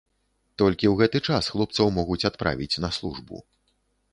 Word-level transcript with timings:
Толькі 0.61 0.87
ў 0.89 0.93
гэты 1.01 1.17
час 1.27 1.49
хлопцаў 1.55 1.91
могуць 1.99 2.19
адправіць 2.31 2.81
на 2.87 2.91
службу. 3.01 3.35